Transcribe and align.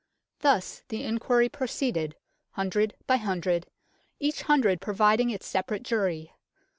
Thus 0.39 0.81
the 0.87 1.03
inquiry 1.03 1.47
proceeded, 1.47 2.15
Hundred 2.53 2.95
by 3.05 3.17
Hundred, 3.17 3.67
each 4.19 4.41
Hundred 4.41 4.81
providing 4.81 5.29
its 5.29 5.45
separate 5.45 5.83
jury. 5.83 6.33